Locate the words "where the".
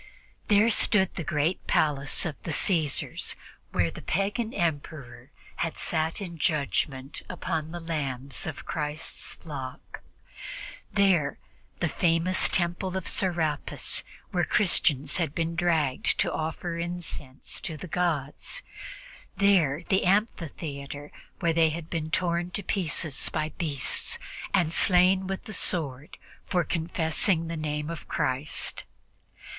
3.71-4.01, 14.31-14.49